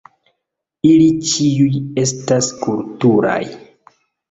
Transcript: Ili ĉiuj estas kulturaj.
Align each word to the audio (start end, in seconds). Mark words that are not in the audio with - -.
Ili 0.91 1.09
ĉiuj 1.33 1.83
estas 2.05 2.51
kulturaj. 2.65 3.39